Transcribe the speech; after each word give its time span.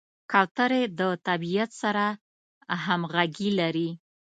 کوترې 0.31 0.83
د 0.99 1.01
طبیعت 1.27 1.71
سره 1.81 2.05
همغږي 2.85 3.49
لري. 3.59 3.89